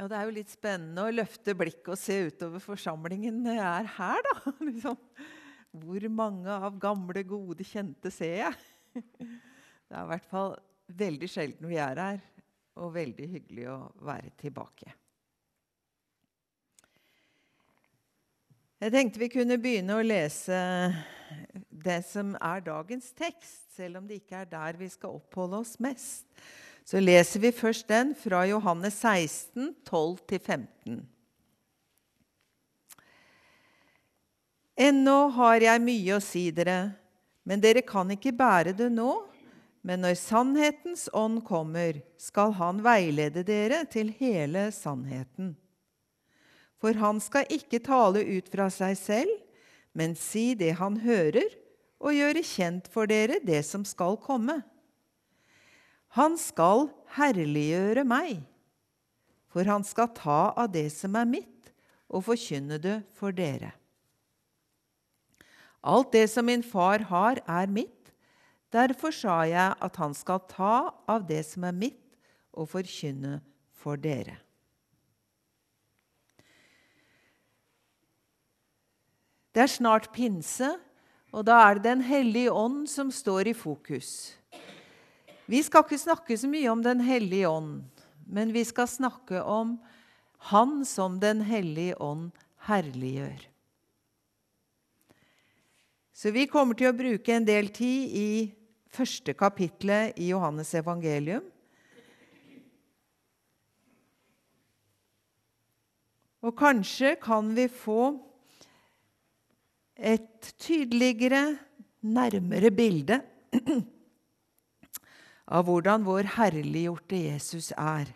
[0.00, 4.22] Ja, Det er jo litt spennende å løfte blikket og se utover forsamlingen er her,
[4.24, 4.52] da.
[4.66, 4.96] Liksom.
[5.76, 8.54] Hvor mange av gamle, gode, kjente ser jeg?
[9.90, 10.54] Det er i hvert fall
[11.02, 12.22] veldig sjelden vi er her,
[12.80, 13.76] og veldig hyggelig å
[14.06, 14.94] være tilbake.
[18.80, 20.62] Jeg tenkte vi kunne begynne å lese
[21.68, 25.76] det som er dagens tekst, selv om det ikke er der vi skal oppholde oss
[25.82, 26.24] mest.
[26.90, 30.96] Så leser vi først den fra Johannes 16, 12-15.
[34.80, 36.96] Ennå har jeg mye å si dere,
[37.46, 39.12] men dere kan ikke bære det nå.
[39.86, 45.54] Men når sannhetens ånd kommer, skal han veilede dere til hele sannheten.
[46.82, 49.30] For han skal ikke tale ut fra seg selv,
[49.94, 51.54] men si det han hører,
[52.02, 54.58] og gjøre kjent for dere det som skal komme.
[56.18, 58.40] Han skal herliggjøre meg,
[59.50, 61.70] for han skal ta av det som er mitt,
[62.10, 63.70] og forkynne det for dere.
[65.80, 68.10] Alt det som min far har, er mitt.
[68.74, 72.02] Derfor sa jeg at han skal ta av det som er mitt,
[72.50, 73.38] og forkynne
[73.78, 74.36] for dere.
[79.54, 80.74] Det er snart pinse,
[81.30, 84.39] og da er det Den hellige ånd som står i fokus.
[85.50, 87.80] Vi skal ikke snakke så mye om Den hellige ånd,
[88.30, 89.80] men vi skal snakke om
[90.52, 92.30] Han som Den hellige ånd
[92.68, 93.48] herliggjør.
[96.14, 98.30] Så vi kommer til å bruke en del tid i
[98.92, 101.42] første kapittelet i Johannes evangelium.
[106.46, 108.02] Og kanskje kan vi få
[109.96, 111.56] et tydeligere,
[112.00, 113.24] nærmere bilde
[115.50, 118.08] av hvordan vår herliggjorte Jesus er.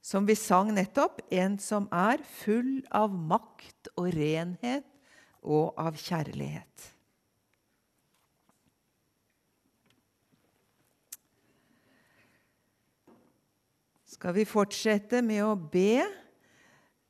[0.00, 4.86] Som vi sang nettopp, en som er full av makt og renhet
[5.42, 6.92] og av kjærlighet.
[14.16, 16.06] Skal vi fortsette med å be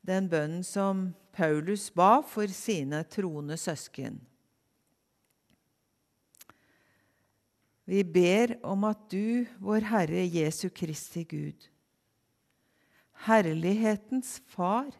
[0.07, 4.17] den bønnen som Paulus ba for sine troende søsken.
[7.87, 11.67] Vi ber om at du, vår Herre Jesu Kristi Gud,
[13.27, 14.91] herlighetens Far,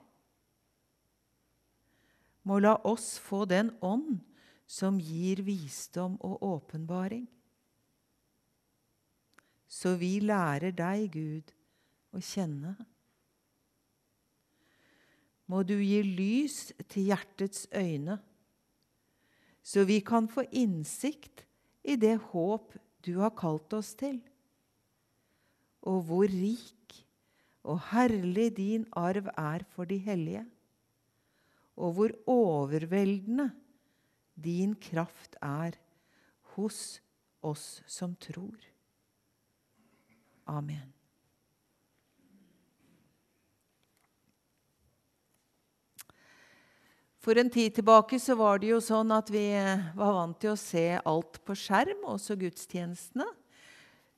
[2.48, 4.22] må la oss få den ånd
[4.68, 7.28] som gir visdom og åpenbaring.
[9.68, 11.52] Så vi lærer deg, Gud,
[12.16, 12.78] å kjenne
[15.48, 18.20] må du gi lys til hjertets øyne,
[19.64, 21.47] så vi kan få innsikt
[21.88, 22.76] i det håp
[23.06, 24.20] du har kalt oss til,
[25.88, 26.98] og hvor rik
[27.68, 30.44] og herlig din arv er for de hellige,
[31.78, 33.52] og hvor overveldende
[34.36, 35.78] din kraft er
[36.56, 37.00] hos
[37.46, 38.58] oss som tror.
[40.48, 40.97] Amen.
[47.28, 50.54] For en tid tilbake så var det jo sånn at vi eh, var vant til
[50.54, 53.26] å se alt på skjerm, også gudstjenestene.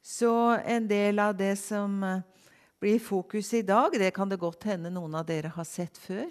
[0.05, 0.29] Så
[0.61, 2.19] en del av det som eh,
[2.77, 6.29] blir fokus i dag, det kan det godt hende noen av dere har sett før.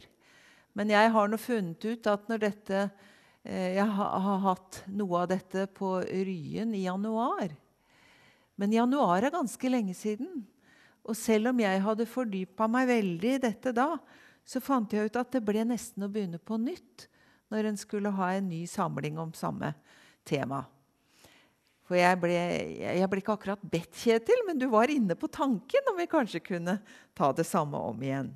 [0.78, 2.84] Men jeg har nå funnet ut at når dette
[3.43, 7.59] eh, Jeg har hatt noe av dette på Ryen i januar.
[8.55, 10.47] Men januar er ganske lenge siden.
[11.03, 13.97] Og selv om jeg hadde fordypa meg veldig i dette da,
[14.49, 17.09] så fant jeg ut at det ble nesten å begynne på nytt
[17.53, 19.75] når en skulle ha en ny samling om samme
[20.29, 20.63] tema.
[21.89, 22.37] For jeg ble,
[22.81, 26.43] jeg ble ikke akkurat bedt, Kjetil, men du var inne på tanken om vi kanskje
[26.45, 26.77] kunne
[27.17, 28.29] ta det samme om igjen.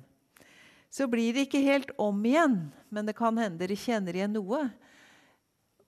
[0.93, 2.57] Så blir det ikke helt om igjen,
[2.93, 4.63] men det kan hende dere kjenner igjen noe.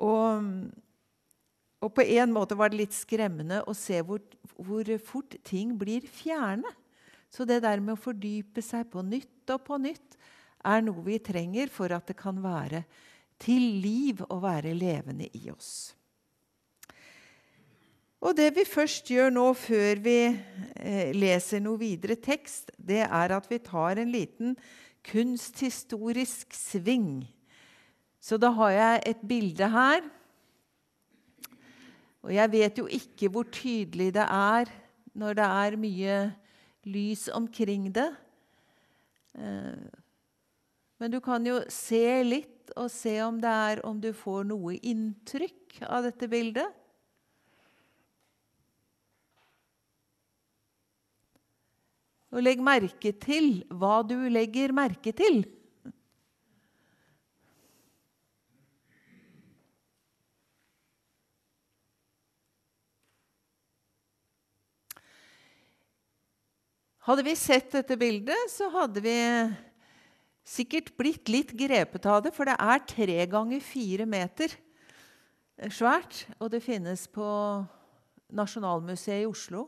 [0.02, 0.46] Og,
[1.82, 4.22] og på en måte var det litt skremmende å se hvor,
[4.58, 6.70] hvor fort ting blir fjerne.
[7.36, 10.16] Så det der med å fordype seg på nytt og på nytt
[10.66, 12.86] er noe vi trenger for at det kan være
[13.42, 15.92] til liv og være levende i oss.
[18.26, 23.34] Og Det vi først gjør nå, før vi eh, leser noe videre tekst, det er
[23.36, 24.56] at vi tar en liten
[25.06, 27.28] kunsthistorisk sving.
[28.18, 30.08] Så da har jeg et bilde her.
[32.26, 34.74] Og jeg vet jo ikke hvor tydelig det er
[35.14, 36.18] når det er mye
[36.86, 38.10] lys omkring det.
[39.34, 39.86] Eh,
[40.98, 44.78] men du kan jo se litt og se om det er om du får noe
[44.80, 46.82] inntrykk av dette bildet.
[52.36, 55.44] Og legg merke til hva du legger merke til.
[67.06, 69.14] Hadde vi sett dette bildet, så hadde vi
[70.42, 74.56] sikkert blitt litt grepet av det, for det er tre ganger fire meter
[75.70, 76.24] svært.
[76.40, 77.28] Og det finnes på
[78.34, 79.68] Nasjonalmuseet i Oslo.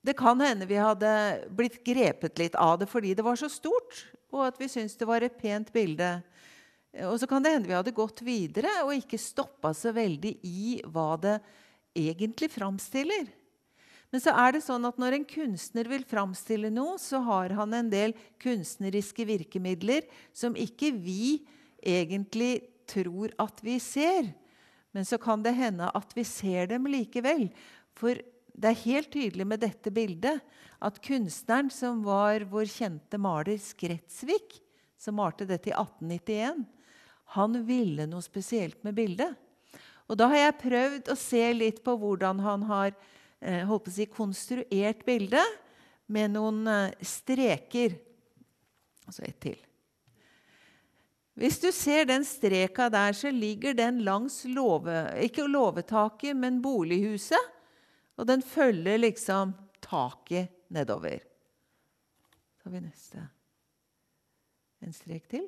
[0.00, 1.10] Det kan hende vi hadde
[1.52, 3.98] blitt grepet litt av det fordi det var så stort,
[4.32, 6.08] og at vi syntes det var et pent bilde.
[7.04, 10.80] Og så kan det hende vi hadde gått videre og ikke stoppa så veldig i
[10.88, 11.36] hva det
[12.00, 13.28] egentlig framstiller.
[14.10, 17.74] Men så er det sånn at når en kunstner vil framstille noe, så har han
[17.76, 21.44] en del kunstneriske virkemidler som ikke vi
[21.78, 22.56] egentlig
[22.90, 24.32] tror at vi ser.
[24.90, 27.46] Men så kan det hende at vi ser dem likevel.
[27.94, 28.18] For
[28.50, 30.42] det er helt tydelig med dette bildet
[30.82, 34.58] at kunstneren som var vår kjente maler Skretsvik,
[35.00, 36.66] som malte dette i 1891,
[37.36, 39.36] han ville noe spesielt med bildet.
[40.10, 42.96] Og da har jeg prøvd å se litt på hvordan han har
[43.40, 45.40] holdt på å si, konstruert bilde
[46.12, 46.66] med noen
[47.00, 47.96] streker.
[49.06, 49.58] Og så ett til.
[51.40, 57.56] Hvis du ser den streka der, så ligger den langs låve, ikke låvetaket, men bolighuset.
[58.20, 61.22] Og den følger liksom taket nedover.
[62.60, 63.24] Så har vi neste.
[64.84, 65.46] En strek til.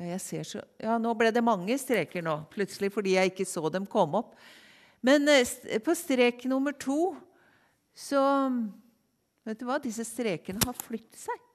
[0.00, 3.84] Ja, så, ja, nå ble det mange streker nå, plutselig, fordi jeg ikke så dem
[3.90, 4.32] komme opp.
[5.04, 7.14] Men eh, på strek nummer to
[7.96, 8.22] så
[9.44, 9.78] Vet du hva?
[9.80, 11.46] Disse strekene har flyttet seg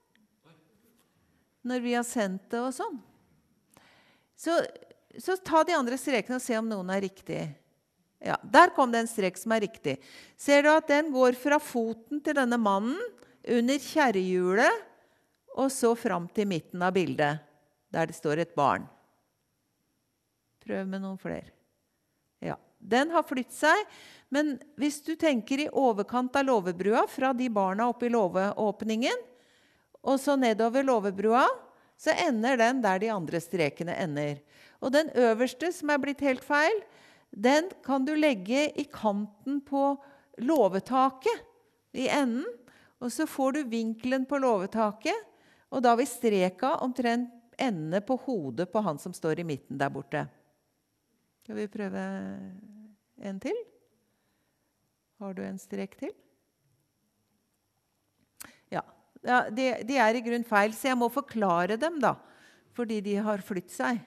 [1.66, 2.98] når vi har sendt det og sånn.
[4.38, 4.54] Så,
[5.22, 7.40] så ta de andre strekene og se om noen er riktig.
[8.22, 9.96] Ja, Der kom det en strek som er riktig.
[10.38, 13.00] Ser du at den går fra foten til denne mannen
[13.46, 14.86] under kjerrehjulet
[15.56, 17.55] og så fram til midten av bildet
[17.96, 18.86] der det står et barn.
[20.66, 21.54] Prøv med noen flere.
[22.44, 23.86] Ja, Den har flyttet seg.
[24.34, 29.24] Men hvis du tenker i overkant av låvebrua, fra de barna oppe i låveåpningen,
[30.06, 31.46] og så nedover låvebrua,
[31.98, 34.42] så ender den der de andre strekene ender.
[34.84, 36.82] Og den øverste, som er blitt helt feil,
[37.32, 39.96] den kan du legge i kanten på
[40.42, 41.46] låvetaket
[41.96, 42.46] i enden.
[43.04, 45.18] Og så får du vinkelen på låvetaket,
[45.74, 49.92] og da vil streka omtrent endene på hodet på han som står i midten der
[49.94, 50.26] borte.
[51.44, 52.04] Skal vi prøve
[53.22, 53.58] en til?
[55.22, 56.12] Har du en strek til?
[58.74, 58.82] Ja.
[59.24, 62.16] ja de, de, er i grunn feil, så jeg må forklare dem, da.
[62.76, 64.02] Fordi de har flyttet seg.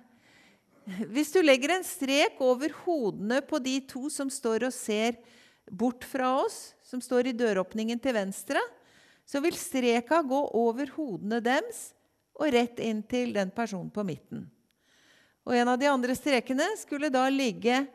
[1.12, 5.18] Hvis du legger en strek over hodene på de to som står og ser
[5.68, 8.60] bort fra oss, som står i døråpningen til venstre,
[9.28, 11.90] så vil streka gå over hodene deres
[12.38, 14.46] og rett inn til den personen på midten.
[15.48, 17.86] Og En av de andre strekene skulle da ligge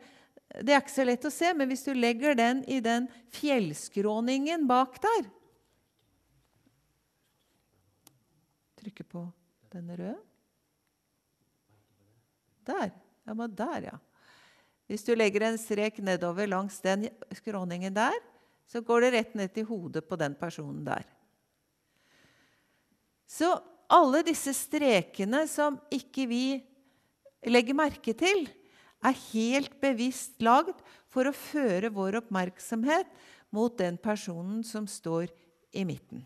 [0.54, 4.66] Det er ikke så lett å se, men hvis du legger den i den fjellskråningen
[4.70, 5.30] bak der
[8.78, 9.22] Trykker på
[9.72, 10.18] den røde.
[12.68, 12.90] Der.
[13.24, 13.96] Ja, men der, ja.
[14.86, 18.16] Hvis du legger en strek nedover langs den skråningen der,
[18.68, 21.06] så går det rett ned til hodet på den personen der.
[23.24, 23.56] Så
[23.92, 26.44] alle disse strekene som ikke vi
[27.44, 28.46] legger merke til,
[29.04, 30.78] er helt bevisst lagd
[31.12, 33.10] for å føre vår oppmerksomhet
[33.54, 35.28] mot den personen som står
[35.76, 36.24] i midten.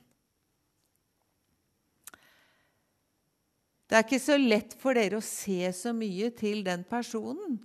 [3.88, 7.56] Det er ikke så lett for dere å se så mye til den personen,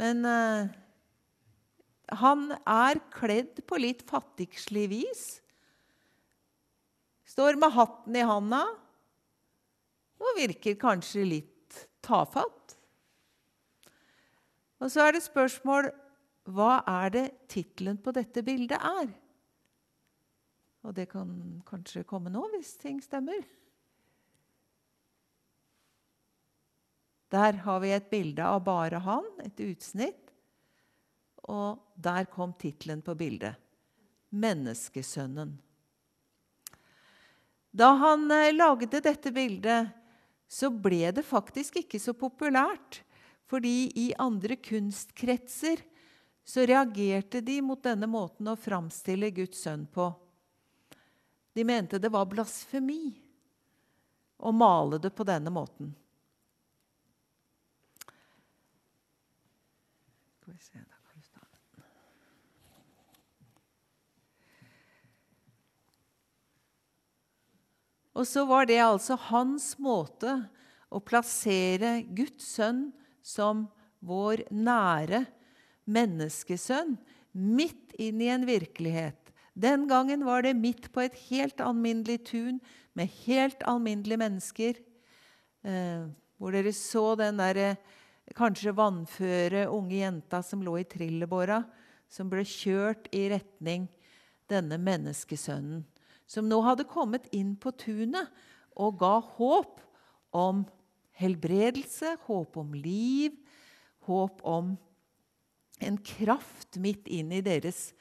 [0.00, 0.68] men uh,
[2.20, 5.22] han er kledd på litt fattigslig vis.
[7.24, 8.66] Står med hatten i handa
[10.24, 12.76] og virker kanskje litt tafatt.
[14.80, 15.90] Og så er det spørsmål
[16.54, 19.12] hva er det tittelen på dette bildet er?
[20.84, 21.30] Og det kan
[21.64, 23.40] kanskje komme nå, hvis ting stemmer.
[27.32, 30.20] Der har vi et bilde av bare han, et utsnitt.
[31.48, 33.56] Og der kom tittelen på bildet.
[34.34, 35.56] 'Menneskesønnen'.
[37.70, 39.90] Da han eh, lagde dette bildet,
[40.54, 43.00] så ble det faktisk ikke så populært.
[43.50, 45.82] Fordi i andre kunstkretser
[46.44, 50.08] så reagerte de mot denne måten å framstille Guds sønn på.
[51.54, 53.14] De mente det var blasfemi
[54.38, 55.92] å male det på denne måten.
[60.40, 61.60] Skal vi se, da kan vi starte.
[68.14, 70.36] Og så var det altså hans måte
[70.94, 72.86] å plassere Guds sønn
[73.24, 73.66] som
[74.04, 75.24] vår nære
[75.90, 76.94] menneskesønn
[77.34, 79.18] midt inn i en virkelighet.
[79.54, 82.60] Den gangen var det midt på et helt alminnelig tun
[82.94, 84.78] med helt alminnelige mennesker.
[85.66, 86.06] Eh,
[86.38, 87.80] hvor dere så den der eh,
[88.38, 91.62] kanskje vannføre unge jenta som lå i trillebåra,
[92.10, 93.88] som ble kjørt i retning
[94.50, 95.82] denne menneskesønnen
[96.26, 98.30] som nå hadde kommet inn på tunet
[98.74, 99.80] og ga håp
[100.34, 100.64] om
[101.14, 103.36] helbredelse, håp om liv,
[104.08, 104.74] håp om
[105.84, 107.92] en kraft midt inn i deres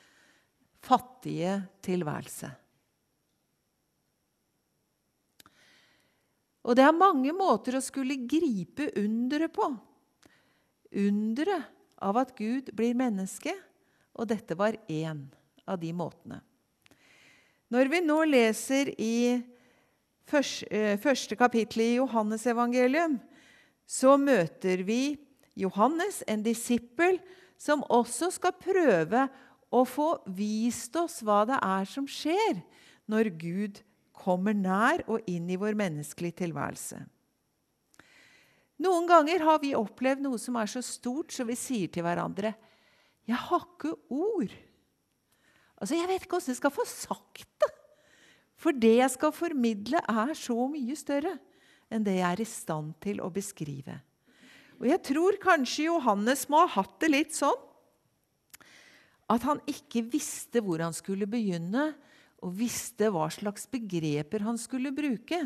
[0.84, 2.50] fattige tilværelse.
[6.64, 9.68] Og det er mange måter å skulle gripe underet på.
[11.04, 11.70] Underet
[12.04, 13.52] av at Gud blir menneske,
[14.14, 15.26] og dette var én
[15.68, 16.40] av de måtene.
[17.74, 23.16] Når vi nå leser i eh, første kapittel i Johannesevangelium,
[23.90, 25.16] så møter vi
[25.58, 27.18] Johannes, en disippel,
[27.58, 29.24] som også skal prøve
[29.74, 32.60] å få vist oss hva det er som skjer
[33.10, 33.82] når Gud
[34.24, 37.00] kommer nær og inn i vår menneskelige tilværelse.
[38.84, 42.54] Noen ganger har vi opplevd noe som er så stort, så vi sier til hverandre
[43.24, 44.73] 'Jeg har ikke ord'.
[45.84, 47.72] Altså, Jeg vet ikke hvordan jeg skal få sagt det.
[48.56, 51.34] For det jeg skal formidle, er så mye større
[51.92, 53.98] enn det jeg er i stand til å beskrive.
[54.80, 57.60] Og jeg tror kanskje Johannes må ha hatt det litt sånn
[59.32, 61.92] at han ikke visste hvor han skulle begynne,
[62.44, 65.40] og visste hva slags begreper han skulle bruke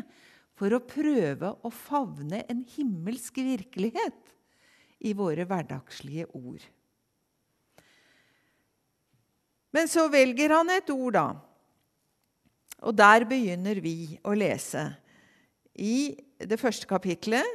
[0.58, 4.34] for å prøve å favne en himmelsk virkelighet
[5.06, 6.64] i våre hverdagslige ord.
[9.74, 11.26] Men så velger han et ord, da.
[12.88, 14.84] Og der begynner vi å lese.
[15.74, 17.46] I det første kapitlet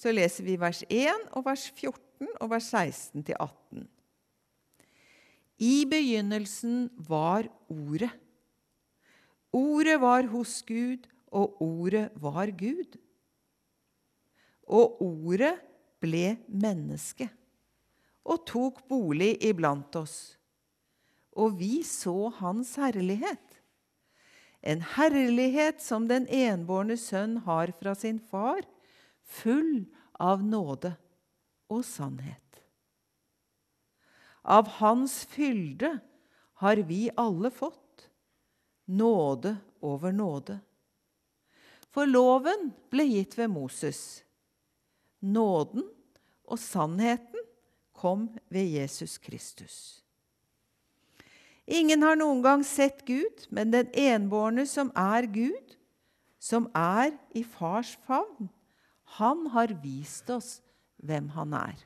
[0.00, 3.84] så leser vi vers 1 og vers 14 og vers 16 til 18.
[5.60, 8.10] I begynnelsen var Ordet.
[9.52, 12.96] Ordet var hos Gud, og ordet var Gud.
[14.70, 15.56] Og ordet
[16.00, 17.28] ble menneske
[18.24, 20.39] og tok bolig iblant oss
[21.36, 23.60] og vi så hans herlighet.
[24.60, 28.60] En herlighet som den enbårne sønn har fra sin far,
[29.22, 29.86] full
[30.20, 30.92] av nåde
[31.70, 32.60] og sannhet.
[34.42, 35.98] Av hans fylde
[36.60, 38.10] har vi alle fått
[38.84, 40.58] nåde over nåde.
[41.90, 44.22] For loven ble gitt ved Moses.
[45.20, 45.86] Nåden
[46.44, 47.48] og sannheten
[47.96, 50.00] kom ved Jesus Kristus.
[51.70, 55.76] Ingen har noen gang sett Gud, men den enbårne som er Gud,
[56.42, 58.48] som er i fars favn,
[59.20, 60.58] han har vist oss
[60.98, 61.78] hvem han er.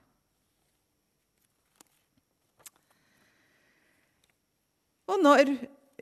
[5.05, 5.53] Og når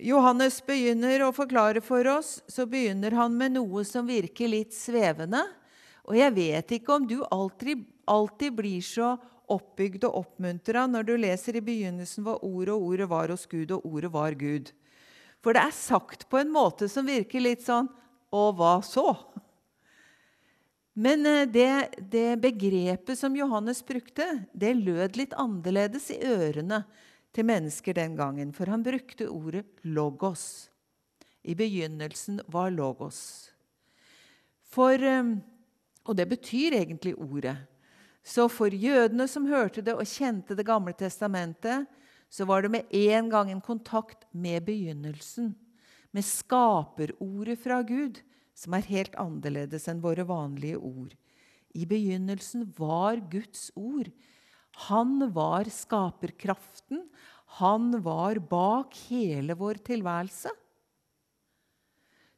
[0.02, 5.42] Johannes begynner å forklare for oss, så begynner han med noe som virker litt svevende.
[6.06, 9.16] Og jeg vet ikke om du alltid, alltid blir så
[9.50, 13.72] oppbygd og oppmuntra når du leser i begynnelsen hva ordet og ordet var hos Gud,
[13.75, 14.72] og ordet var Gud.
[15.42, 17.88] For det er sagt på en måte som virker litt sånn
[18.32, 19.11] Og hva så?
[20.92, 26.82] Men eh, det, det begrepet som Johannes brukte, det lød litt annerledes i ørene
[27.32, 28.52] til mennesker den gangen.
[28.52, 30.68] For han brukte ordet 'logos'.
[31.44, 33.50] I begynnelsen var 'logos'.
[34.64, 35.37] For, eh,
[36.04, 37.56] og det betyr egentlig ordet.
[38.22, 41.88] Så for jødene som hørte det og kjente Det gamle testamentet,
[42.30, 45.52] så var det med en gang en kontakt med begynnelsen,
[46.12, 48.22] med skaperordet fra Gud,
[48.54, 51.12] som er helt annerledes enn våre vanlige ord.
[51.76, 54.08] I begynnelsen var Guds ord.
[54.88, 57.06] Han var skaperkraften.
[57.60, 60.52] Han var bak hele vår tilværelse.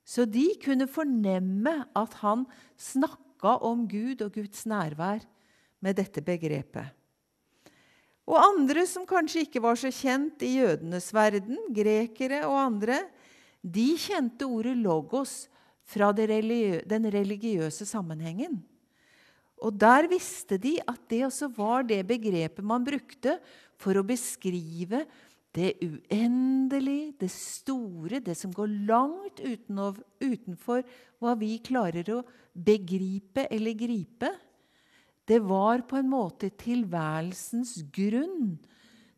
[0.04, 2.44] Så de kunne fornemme at han
[2.76, 5.22] snakka om Gud og Guds nærvær
[5.84, 6.92] med dette begrepet.
[8.24, 13.02] Og andre som kanskje ikke var så kjent i jødenes verden, grekere og andre,
[13.60, 15.48] de kjente ordet 'logos'
[15.84, 18.62] fra den religiøse sammenhengen.
[19.60, 23.38] Og der visste de at det også var det begrepet man brukte
[23.80, 25.04] for å beskrive
[25.54, 30.82] det uendelige, det store, det som går langt utenfor
[31.22, 34.32] hva vi klarer å begripe eller gripe.
[35.24, 38.58] Det var på en måte tilværelsens grunn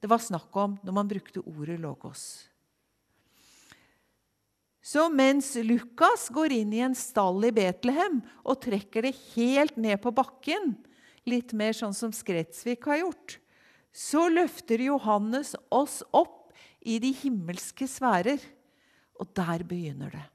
[0.07, 2.47] det var snakk om når man brukte ordet 'logos'.
[4.87, 9.99] Så mens Lukas går inn i en stall i Betlehem og trekker det helt ned
[9.99, 10.77] på bakken,
[11.27, 13.41] litt mer sånn som Skretsvik har gjort,
[13.91, 16.55] så løfter Johannes oss opp
[16.87, 18.39] i de himmelske sfærer.
[19.19, 20.27] Og der begynner det.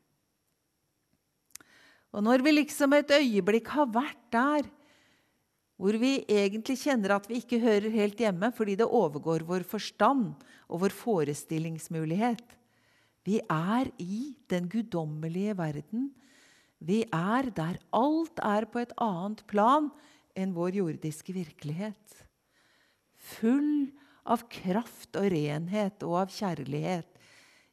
[2.12, 4.68] Og når vi liksom et øyeblikk har vært der,
[5.82, 10.36] hvor vi egentlig kjenner at vi ikke hører helt hjemme fordi det overgår vår forstand
[10.70, 12.58] og vår forestillingsmulighet
[13.26, 16.08] Vi er i den guddommelige verden.
[16.82, 19.92] Vi er der alt er på et annet plan
[20.34, 22.16] enn vår jordiske virkelighet.
[23.38, 23.92] Full
[24.26, 27.06] av kraft og renhet og av kjærlighet.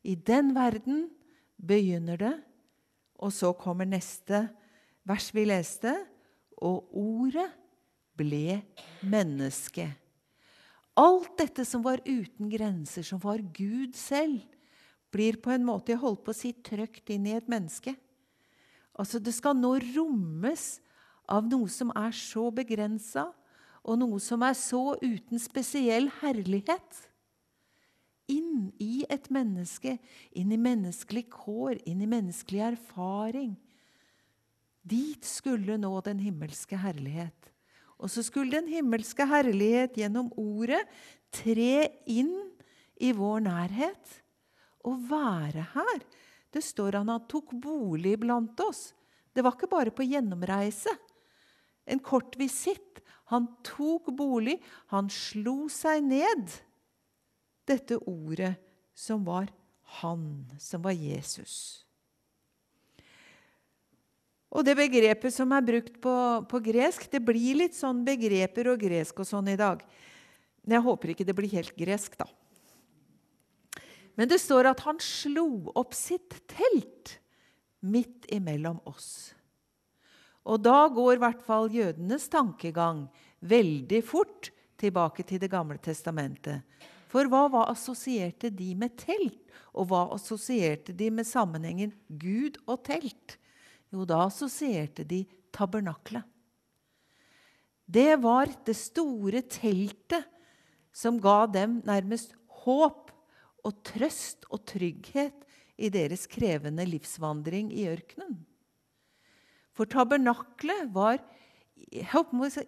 [0.05, 1.07] I den verden
[1.57, 2.35] begynner det,
[3.17, 4.45] og så kommer neste
[5.09, 5.97] vers vi leste.
[6.61, 7.49] Og ordet
[8.19, 8.61] ble
[9.07, 9.87] menneske.
[10.99, 14.43] Alt dette som var uten grenser, som var Gud selv,
[15.15, 17.95] blir på en måte jeg holdt på å si, trøkt inn i et menneske.
[18.99, 20.81] Altså, Det skal nå rommes
[21.29, 23.29] av noe som er så begrensa,
[23.85, 27.05] og noe som er så uten spesiell herlighet.
[28.29, 29.95] Inn i et menneske,
[30.37, 33.55] inn i menneskelig kår, inn i menneskelig erfaring.
[34.83, 37.53] Dit skulle nå den himmelske herlighet.
[37.99, 40.85] Og så skulle den himmelske herlighet gjennom ordet
[41.35, 42.35] tre inn
[43.03, 44.15] i vår nærhet
[44.87, 46.05] og være her.
[46.55, 48.93] Det står han han tok bolig blant oss.
[49.35, 50.95] Det var ikke bare på gjennomreise.
[51.89, 53.03] En kort visitt.
[53.29, 54.57] Han tok bolig,
[54.89, 56.49] han slo seg ned.
[57.69, 58.55] Dette ordet
[58.97, 59.51] som var
[60.01, 61.85] han, som var Jesus.
[64.49, 66.15] Og det begrepet som er brukt på,
[66.49, 69.83] på, gresk Det blir litt sånn begreper og gresk og sånn i dag.
[70.65, 72.29] Men Jeg håper ikke det blir helt gresk, da.
[74.19, 77.19] Men det står at han slo opp sitt telt
[77.87, 79.33] midt imellom oss.
[80.49, 83.05] Og da går i hvert fall jødenes tankegang
[83.45, 86.65] veldig fort tilbake til Det gamle testamentet.
[87.09, 89.39] For hva var assosierte de med telt?
[89.79, 93.39] Og hva assosierte de med sammenhengen Gud og telt?
[93.93, 95.23] Jo, da assosierte de
[95.55, 96.27] tabernaklet.
[97.89, 100.27] Det var det store teltet
[100.93, 103.09] som ga dem nærmest håp
[103.65, 105.47] og trøst og trygghet
[105.79, 108.43] i deres krevende livsvandring i ørkenen.
[109.73, 111.23] For tabernaklet var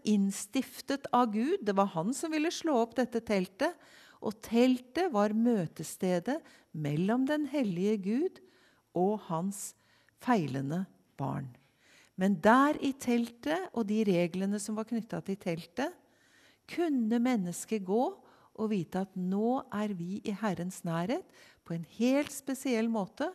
[0.06, 1.58] innstiftet av Gud.
[1.66, 3.74] Det var han som ville slå opp dette teltet.
[4.20, 6.38] Og teltet var møtestedet
[6.72, 8.40] mellom den hellige Gud
[8.96, 9.72] og hans
[10.22, 10.84] feilende
[11.20, 11.50] barn.
[12.20, 15.94] Men der i teltet og de reglene som var knytta til teltet,
[16.70, 18.02] kunne mennesket gå
[18.60, 21.24] og vite at nå er vi i Herrens nærhet
[21.64, 23.30] på en helt spesiell måte.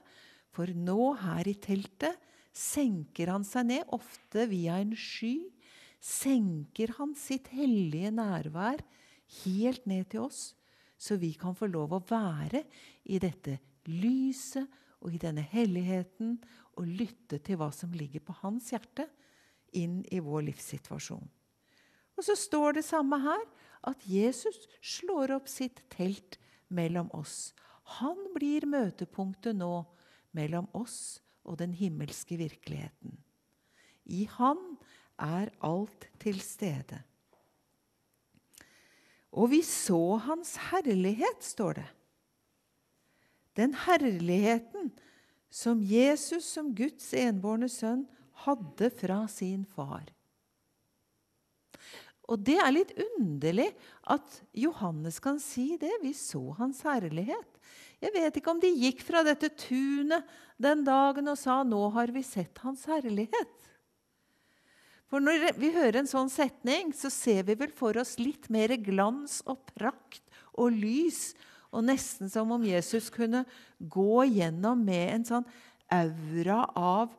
[0.53, 2.19] For nå her i teltet
[2.55, 5.39] senker han seg ned, ofte via en sky.
[5.99, 8.83] Senker han sitt hellige nærvær
[9.41, 10.53] helt ned til oss,
[10.97, 12.61] så vi kan få lov å være
[13.09, 13.57] i dette
[13.89, 14.69] lyset
[15.01, 16.37] og i denne helligheten
[16.75, 19.07] og lytte til hva som ligger på hans hjerte
[19.75, 21.27] inn i vår livssituasjon.
[22.15, 23.43] Og så står det samme her,
[23.85, 26.39] at Jesus slår opp sitt telt
[26.73, 27.53] mellom oss.
[27.99, 29.83] Han blir møtepunktet nå
[30.35, 33.19] mellom oss og den himmelske virkeligheten.
[34.05, 34.77] I Han
[35.21, 37.01] er alt til stede.
[39.35, 41.87] Og vi så Hans herlighet, står det.
[43.55, 44.91] Den herligheten
[45.55, 48.03] som Jesus som Guds enbårne sønn
[48.43, 50.09] hadde fra sin far.
[52.25, 53.69] Og det er litt underlig
[54.11, 55.93] at Johannes kan si det.
[56.01, 57.51] Vi så hans herlighet.
[58.01, 60.25] Jeg vet ikke om de gikk fra dette tunet
[60.61, 63.69] den dagen og sa 'Nå har vi sett hans herlighet'.
[65.05, 68.73] For når vi hører en sånn setning, så ser vi vel for oss litt mer
[68.75, 70.23] glans og prakt
[70.57, 71.35] og lys
[71.75, 73.43] og nesten som om Jesus kunne
[73.79, 75.47] gå gjennom med en sånn
[75.91, 77.11] aura av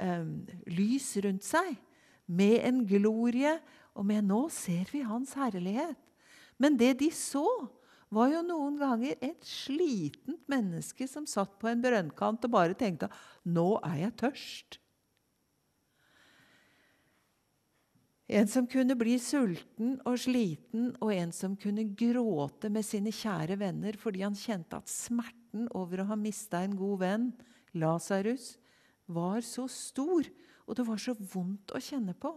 [0.00, 0.32] um,
[0.66, 1.76] lys rundt seg.
[2.28, 3.58] Med en glorie,
[3.98, 5.96] og med 'nå ser vi Hans herlighet'.
[6.58, 7.46] Men det de så,
[8.10, 13.10] var jo noen ganger et slitent menneske som satt på en brønnkant og bare tenkte
[13.44, 14.78] 'nå er jeg tørst'.
[18.28, 23.56] En som kunne bli sulten og sliten, og en som kunne gråte med sine kjære
[23.60, 27.30] venner fordi han kjente at smerten over å ha mista en god venn,
[27.78, 28.58] Lasarus,
[29.08, 30.28] var så stor,
[30.68, 32.34] og det var så vondt å kjenne på.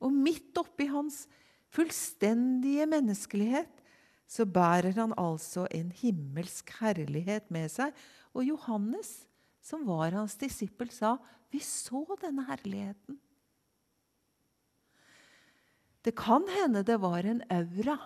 [0.00, 1.26] Og midt oppi hans
[1.74, 3.84] fullstendige menneskelighet
[4.28, 7.92] så bærer han altså en himmelsk herlighet med seg.
[8.32, 9.26] Og Johannes,
[9.64, 11.18] som var hans disippel, sa,
[11.50, 13.18] 'Vi så denne herligheten'.
[16.08, 17.98] Det kan hende det var en aura,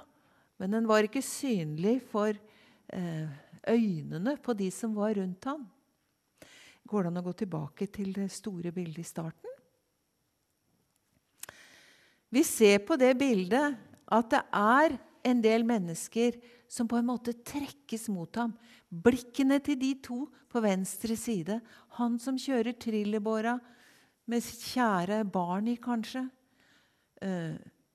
[0.59, 3.29] men den var ikke synlig for eh,
[3.71, 5.69] øynene på de som var rundt ham.
[6.83, 9.55] Går det an å gå tilbake til det store bildet i starten?
[12.33, 13.79] Vi ser på det bildet
[14.11, 14.99] at det er
[15.31, 18.57] en del mennesker som på en måte trekkes mot ham.
[18.91, 21.61] Blikkene til de to på venstre side.
[22.01, 23.61] Han som kjører trillebåra
[24.27, 26.27] med kjære barn i, kanskje.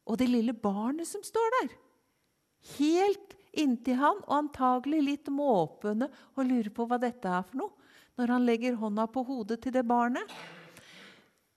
[0.08, 1.74] Og det lille barnet som står der.
[2.78, 7.74] Helt inntil han, og antagelig litt måpende og lurer på hva dette er for noe,
[8.18, 10.32] når han legger hånda på hodet til det barnet.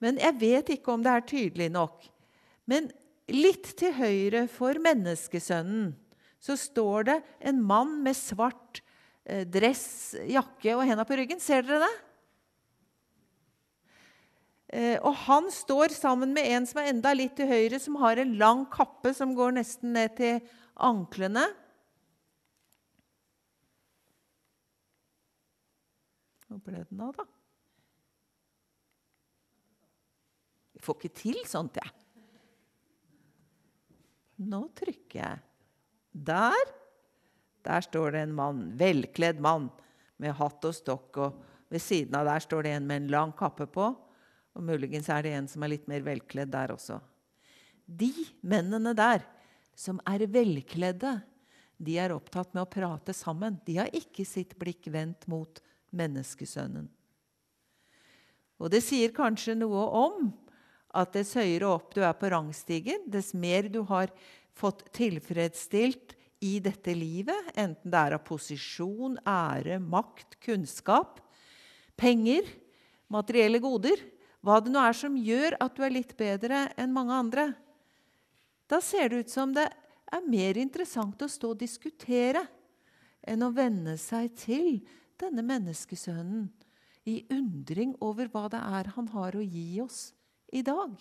[0.00, 2.04] Men jeg vet ikke om det er tydelig nok.
[2.68, 2.88] Men
[3.30, 5.92] litt til høyre for menneskesønnen
[6.40, 7.18] så står det
[7.50, 8.80] en mann med svart
[9.28, 11.40] eh, dress, jakke og henda på ryggen.
[11.42, 11.92] Ser dere det?
[14.70, 18.20] Eh, og han står sammen med en som er enda litt til høyre, som har
[18.22, 20.38] en lang kappe som går nesten ned til
[20.78, 21.42] anklene.
[26.46, 27.26] Hvor ble den av, da?
[30.78, 31.90] Jeg får ikke til sånt, jeg.
[34.50, 35.42] Nå trykker jeg.
[36.10, 36.70] Der.
[37.66, 39.66] Der står det en mann, velkledd mann
[40.22, 41.18] med hatt og stokk.
[41.20, 43.90] Og ved siden av der står det en med en lang kappe på.
[44.58, 46.98] Og muligens er det en som er litt mer velkledd der også.
[47.86, 48.10] De
[48.46, 49.24] mennene der
[49.78, 51.18] som er velkledde,
[51.80, 53.56] de er opptatt med å prate sammen.
[53.64, 55.62] De har ikke sitt blikk vendt mot
[55.96, 56.90] menneskesønnen.
[58.60, 60.28] Og det sier kanskje noe om
[60.92, 64.12] at dess høyere opp du er på rangstigen, dess mer du har
[64.58, 71.20] fått tilfredsstilt i dette livet, enten det er av posisjon, ære, makt, kunnskap,
[72.00, 72.48] penger,
[73.12, 74.00] materielle goder,
[74.40, 77.50] hva det nå er som gjør at du er litt bedre enn mange andre,
[78.70, 79.66] da ser det ut som det
[80.10, 82.42] er mer interessant å stå og diskutere
[83.20, 84.80] enn å venne seg til
[85.20, 86.48] denne menneskesønnen
[87.10, 90.10] i undring over hva det er han har å gi oss
[90.52, 90.94] i dag.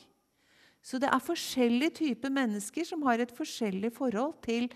[0.82, 4.70] Så det er forskjellige typer mennesker som har et forskjellig forhold til,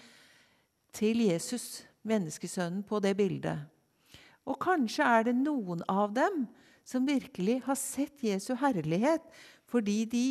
[0.95, 3.63] til Jesus, menneskesønnen, på det bildet.
[4.43, 6.43] Og kanskje er det noen av dem
[6.84, 9.24] som virkelig har sett Jesu herlighet,
[9.69, 10.26] fordi de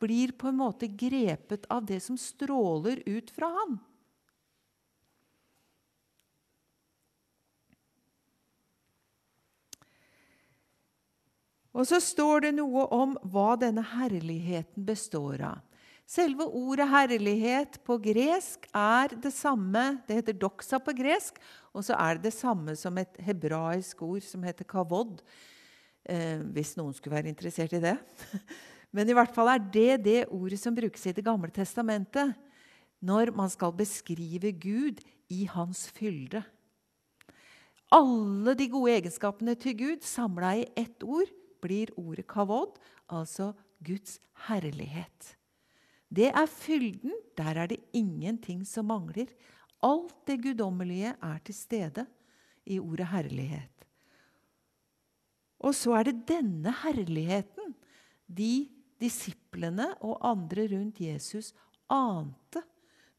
[0.00, 3.78] blir på en måte grepet av det som stråler ut fra ham.
[11.74, 15.62] Og så står det noe om hva denne herligheten består av.
[16.06, 21.40] Selve ordet 'herlighet' på gresk er det samme Det heter 'doxa' på gresk,
[21.74, 25.20] og så er det det samme som et hebraisk ord som heter 'kavod'.
[26.04, 27.96] Eh, hvis noen skulle være interessert i det.
[28.94, 32.34] Men i hvert fall er det det ordet som brukes i Det gamle testamentet
[33.02, 36.44] når man skal beskrive Gud i hans fylde.
[37.92, 41.28] Alle de gode egenskapene til Gud samla i ett ord
[41.64, 43.52] blir ordet kavod, altså
[43.84, 45.36] Guds herlighet.
[46.14, 47.12] Det er fylden.
[47.36, 49.26] Der er det ingenting som mangler.
[49.84, 52.06] Alt det guddommelige er til stede
[52.64, 53.70] i ordet herlighet.
[55.64, 57.74] Og så er det denne herligheten
[58.28, 58.68] de
[59.00, 61.52] disiplene og andre rundt Jesus
[61.92, 62.62] ante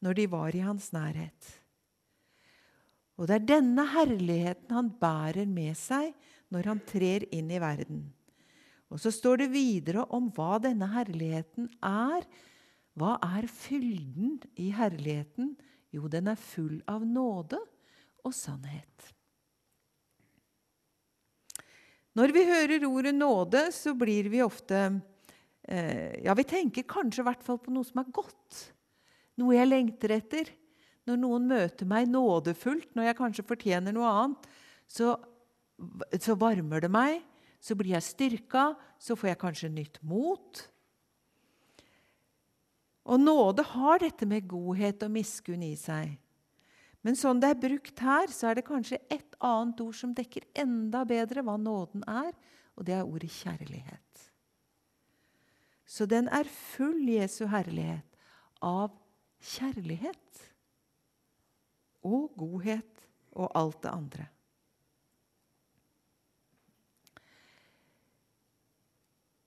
[0.02, 1.52] når de var i hans nærhet.
[3.16, 6.12] Og det er denne herligheten han bærer med seg
[6.52, 8.04] når han trer inn i verden.
[8.92, 12.26] Og så står det videre om hva denne herligheten er.
[12.96, 15.54] Hva er fylden i herligheten?
[15.96, 17.58] Jo, den er full av nåde
[18.26, 19.12] og sannhet.
[22.16, 24.78] Når vi hører ordet nåde, så blir vi ofte
[25.68, 28.60] eh, Ja, vi tenker kanskje i hvert fall på noe som er godt.
[29.40, 30.52] Noe jeg lengter etter.
[31.06, 34.48] Når noen møter meg nådefullt, når jeg kanskje fortjener noe annet,
[34.88, 35.14] så,
[36.18, 37.20] så varmer det meg
[37.66, 40.60] så blir jeg styrka, så får jeg kanskje nytt mot.
[43.06, 46.16] Og nåde har dette med godhet og miskunn i seg.
[47.06, 50.48] Men sånn det er brukt her, så er det kanskje et annet ord som dekker
[50.58, 52.32] enda bedre hva nåden er,
[52.74, 54.02] og det er ordet kjærlighet.
[55.86, 58.08] Så den er full, Jesu herlighet,
[58.58, 58.90] av
[59.54, 60.42] kjærlighet
[62.06, 64.26] og godhet og alt det andre.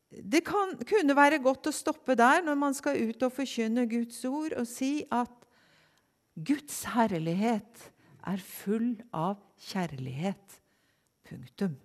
[0.09, 4.23] Det kan, kunne være godt å stoppe der når man skal ut og forkynne Guds
[4.25, 5.35] ord, og si at
[6.33, 7.85] Guds herlighet
[8.29, 9.37] er full av
[9.69, 10.57] kjærlighet
[11.29, 11.75] Punktum.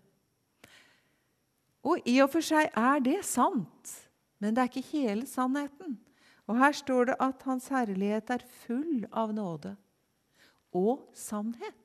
[1.85, 3.91] Og i og for seg er det sant,
[4.41, 5.99] men det er ikke hele sannheten.
[6.49, 9.75] Og her står det at Hans herlighet er full av nåde
[10.73, 11.84] og sannhet.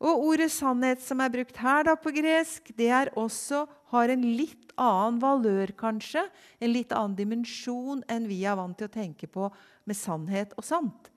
[0.00, 4.22] Og ordet 'sannhet' som er brukt her da på gresk, det er også, har en
[4.22, 6.22] litt annen valør, kanskje.
[6.60, 9.50] En litt annen dimensjon enn vi er vant til å tenke på
[9.84, 11.10] med sannhet og sant.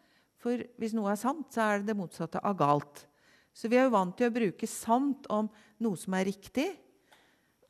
[0.44, 3.06] For hvis noe er sant, så er det det motsatte av galt.
[3.54, 5.48] Så vi er jo vant til å bruke sant om
[5.80, 6.68] noe som er riktig,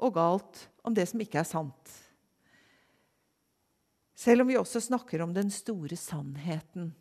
[0.02, 1.94] og galt om det som ikke er sant.
[4.18, 6.94] Selv om vi også snakker om den store sannheten.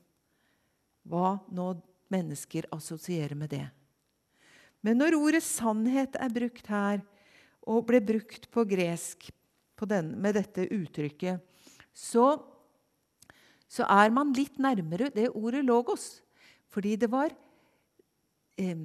[1.08, 1.72] Hva nå
[2.12, 3.66] mennesker assosierer med det.
[4.82, 7.02] Men når ordet 'sannhet' er brukt her,
[7.62, 9.30] og ble brukt på gresk
[9.78, 11.42] på den, med dette uttrykket,
[11.94, 12.42] så,
[13.70, 16.20] så, er man litt nærmere det ordet 'logos'.
[16.72, 17.30] Fordi det var
[18.58, 18.76] eh,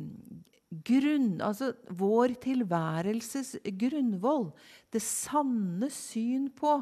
[0.70, 4.52] grunn, altså vår tilværelses grunnvoll.
[4.92, 6.78] Det sanne syn på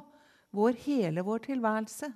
[0.56, 2.10] vår, hele vår tilværelse.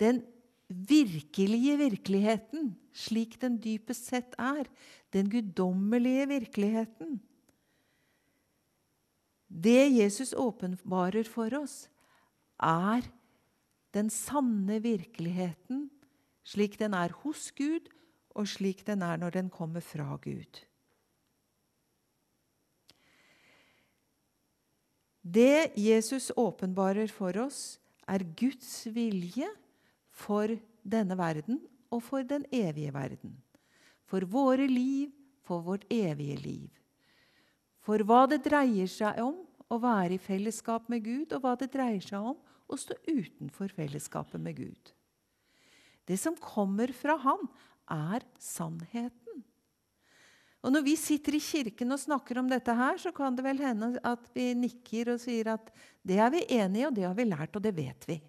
[0.00, 0.22] Den
[0.70, 4.68] virkelige virkeligheten, slik den dypest sett er.
[5.12, 7.20] Den guddommelige virkeligheten.
[9.50, 11.88] Det Jesus åpenbarer for oss,
[12.62, 13.02] er
[13.94, 15.88] den sanne virkeligheten
[16.50, 17.88] slik den er hos Gud,
[18.30, 20.62] og slik den er når den kommer fra Gud.
[25.20, 27.78] Det Jesus åpenbarer for oss,
[28.08, 29.46] er Guds vilje
[30.20, 30.52] for
[30.84, 33.34] denne verden og for den evige verden.
[34.06, 35.10] For våre liv,
[35.46, 36.70] for vårt evige liv.
[37.80, 41.70] For hva det dreier seg om å være i fellesskap med Gud, og hva det
[41.72, 42.38] dreier seg om
[42.70, 44.92] å stå utenfor fellesskapet med Gud.
[46.06, 47.48] Det som kommer fra Han,
[47.90, 49.42] er sannheten.
[50.60, 53.62] Og Når vi sitter i kirken og snakker om dette, her, så kan det vel
[53.64, 55.72] hende at vi nikker og sier at
[56.06, 58.20] det er vi enige i, og det har vi lært, og det vet vi.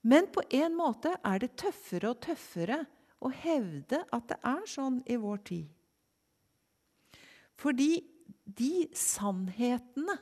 [0.00, 2.80] Men på en måte er det tøffere og tøffere
[3.20, 5.68] å hevde at det er sånn i vår tid.
[7.60, 8.00] Fordi
[8.44, 10.16] de sannhetene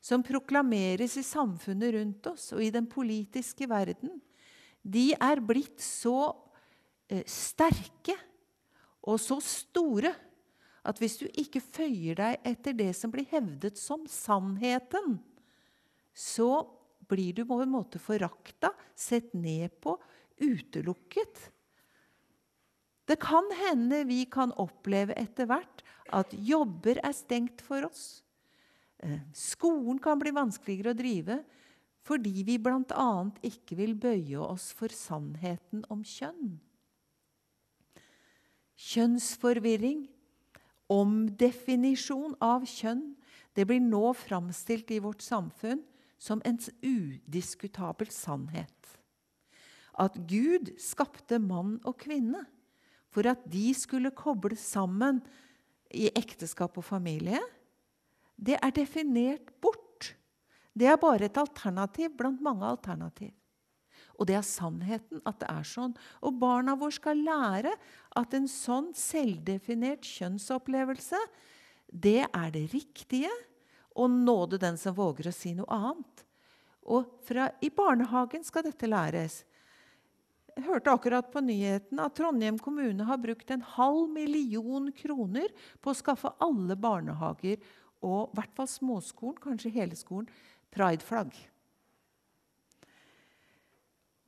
[0.00, 4.14] som proklameres i samfunnet rundt oss og i den politiske verden,
[4.80, 6.30] de er blitt så
[7.10, 8.16] eh, sterke
[9.04, 10.14] og så store
[10.86, 15.18] at hvis du ikke føyer deg etter det som blir hevdet som sannheten,
[16.16, 16.64] så
[17.10, 19.96] blir du på en måte forakta, sett ned på,
[20.40, 21.50] utelukket.
[23.10, 25.82] Det kan hende vi kan oppleve etter hvert
[26.14, 28.22] at jobber er stengt for oss.
[29.02, 31.40] Eh, skolen kan bli vanskeligere å drive
[32.06, 33.10] fordi vi bl.a.
[33.44, 36.54] ikke vil bøye oss for sannheten om kjønn.
[38.80, 40.06] Kjønnsforvirring,
[40.90, 43.04] omdefinisjon av kjønn,
[43.54, 45.82] det blir nå framstilt i vårt samfunn
[46.20, 48.96] som en udiskutabel sannhet.
[50.00, 52.44] At Gud skapte mann og kvinne
[53.10, 55.18] for at de skulle kobles sammen
[55.90, 57.40] i ekteskap og familie,
[58.38, 60.14] det er definert bort.
[60.72, 63.32] Det er bare et alternativ blant mange alternativ.
[64.20, 65.94] Og det er sannheten at det er sånn.
[66.24, 67.72] Og barna våre skal lære
[68.20, 71.18] at en sånn selvdefinert kjønnsopplevelse,
[71.90, 73.32] det er det riktige
[74.00, 76.24] og nåde den som våger å si noe annet.
[76.90, 79.42] Og fra, I barnehagen skal dette læres.
[80.56, 85.92] Jeg hørte akkurat på nyheten at Trondheim kommune har brukt en halv million kroner på
[85.92, 87.60] å skaffe alle barnehager
[88.00, 90.28] og i hvert fall småskolen, kanskje hele skolen,
[90.72, 91.34] prideflagg.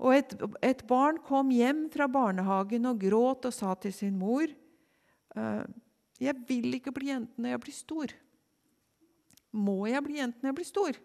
[0.02, 0.34] Og et,
[0.66, 5.64] et, barn kom hjem fra barnehagen og gråt og sa til sin mor «Eh,
[6.22, 8.14] 'Jeg vil ikke bli jente når jeg blir stor.'
[9.52, 11.00] Må jeg bli jente når jeg blir stor?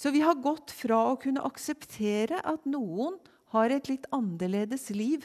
[0.00, 3.18] Så vi har gått fra å kunne akseptere at noen
[3.52, 5.24] har et litt annerledes liv,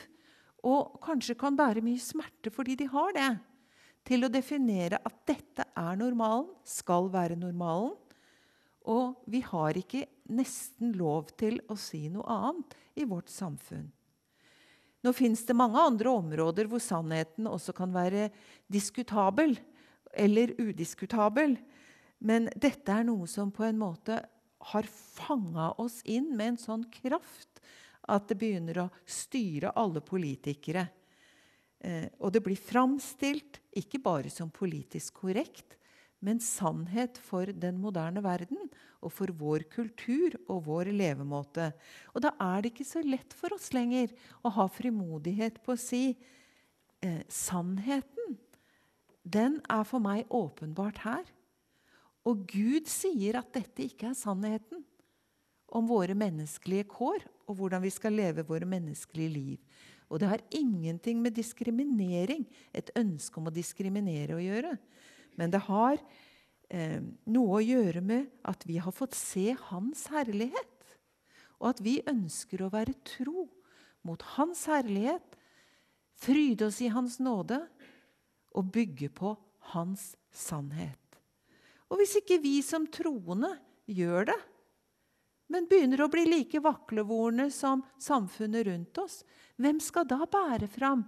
[0.66, 3.30] og kanskje kan bære mye smerte fordi de har det,
[4.06, 7.94] til å definere at dette er normalen, skal være normalen.
[8.86, 10.04] Og vi har ikke
[10.36, 13.88] nesten lov til å si noe annet i vårt samfunn.
[15.06, 18.28] Nå fins det mange andre områder hvor sannheten også kan være
[18.70, 19.56] diskutabel
[20.16, 21.58] eller udiskutabel.
[22.26, 24.22] Men dette er noe som på en måte
[24.72, 27.62] har fanga oss inn med en sånn kraft
[28.10, 30.88] at det begynner å styre alle politikere.
[31.86, 35.76] Eh, og det blir framstilt ikke bare som politisk korrekt,
[36.26, 38.70] men sannhet for den moderne verden.
[39.06, 41.68] og for vår kultur og vår levemåte.
[42.18, 44.10] Og da er det ikke så lett for oss lenger
[44.42, 46.16] å ha frimodighet på å si
[47.06, 48.40] eh, sannheten.
[49.26, 51.26] Den er for meg åpenbart her.
[52.26, 54.84] Og Gud sier at dette ikke er sannheten
[55.76, 59.82] om våre menneskelige kår og hvordan vi skal leve våre menneskelige liv.
[60.10, 64.76] Og det har ingenting med diskriminering, et ønske om å diskriminere, å gjøre.
[65.38, 65.98] Men det har
[66.70, 70.98] eh, noe å gjøre med at vi har fått se Hans herlighet.
[71.58, 73.48] Og at vi ønsker å være tro
[74.06, 75.38] mot Hans herlighet,
[76.22, 77.60] fryde oss i Hans nåde
[78.56, 79.36] og bygge på
[79.74, 81.00] Hans sannhet.
[81.92, 83.52] Og hvis ikke vi som troende
[83.86, 84.40] gjør det,
[85.54, 89.20] men begynner å bli like vaklevorne som samfunnet rundt oss,
[89.62, 91.06] hvem skal da bære fram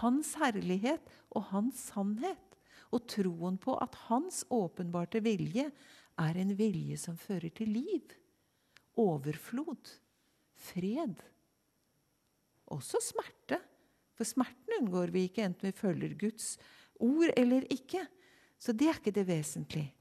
[0.00, 2.38] Hans herlighet og Hans sannhet?
[2.90, 5.68] Og troen på at Hans åpenbarte vilje
[6.20, 8.14] er en vilje som fører til liv,
[8.98, 9.92] overflod,
[10.58, 11.18] fred.
[12.70, 13.60] Også smerte.
[14.18, 16.56] For smerten unngår vi ikke, enten vi følger Guds
[17.02, 18.04] ord eller ikke.
[18.60, 19.92] Så det er ikke det vesentlige.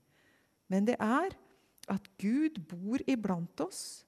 [0.69, 1.33] Men det er
[1.89, 4.03] at Gud bor iblant oss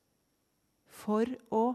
[0.92, 1.66] for å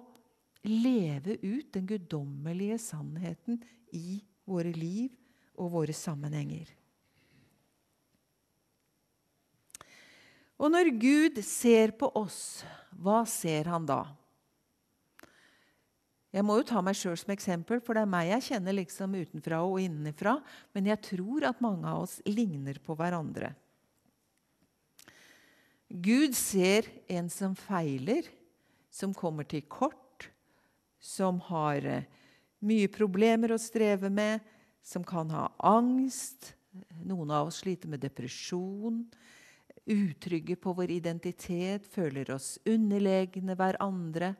[0.66, 3.58] leve ut den guddommelige sannheten
[3.96, 5.10] i våre liv
[5.56, 6.68] og våre sammenhenger.
[10.56, 12.64] Og når Gud ser på oss,
[12.96, 14.04] hva ser han da?
[16.36, 19.14] Jeg må jo ta meg sjøl som eksempel, for det er meg jeg kjenner liksom
[19.16, 20.34] utenfra og innenfra.
[20.76, 23.54] Men jeg tror at mange av oss ligner på hverandre.
[25.88, 28.28] Gud ser en som feiler,
[28.92, 30.28] som kommer til kort,
[31.00, 32.06] som har eh,
[32.66, 34.44] mye problemer å streve med,
[34.84, 36.52] som kan ha angst.
[37.06, 39.06] Noen av oss sliter med depresjon.
[39.86, 44.34] Utrygge på vår identitet, føler oss underlegne hverandre.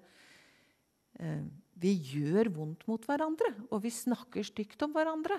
[1.77, 5.37] Vi gjør vondt mot hverandre, og vi snakker stygt om hverandre.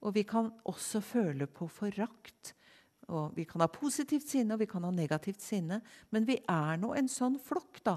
[0.00, 2.54] Og vi kan også føle på forakt
[3.10, 5.80] og vi kan ha positivt sinne, og vi kan ha negativt sinne.
[6.14, 7.96] Men vi er nå en sånn flokk da,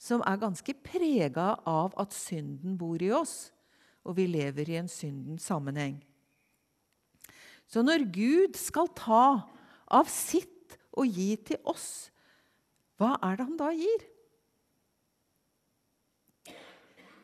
[0.00, 3.50] som er ganske prega av at synden bor i oss.
[4.04, 5.98] Og vi lever i en syndens sammenheng.
[7.70, 9.24] Så når Gud skal ta
[9.90, 12.10] av sitt og gi til oss,
[13.00, 14.08] hva er det han da gir?